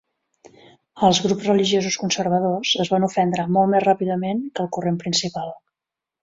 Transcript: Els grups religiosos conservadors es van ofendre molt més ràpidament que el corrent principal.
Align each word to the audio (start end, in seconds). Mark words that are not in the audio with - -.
Els 1.07 1.19
grups 1.25 1.49
religiosos 1.49 1.97
conservadors 2.03 2.71
es 2.85 2.91
van 2.95 3.05
ofendre 3.09 3.45
molt 3.59 3.71
més 3.75 3.85
ràpidament 3.87 4.43
que 4.57 4.65
el 4.67 4.71
corrent 4.79 4.99
principal. 5.05 5.55